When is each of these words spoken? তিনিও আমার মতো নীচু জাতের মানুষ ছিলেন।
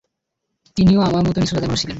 তিনিও 0.77 0.99
আমার 1.01 1.23
মতো 1.23 1.37
নীচু 1.39 1.53
জাতের 1.53 1.69
মানুষ 1.69 1.79
ছিলেন। 1.79 1.89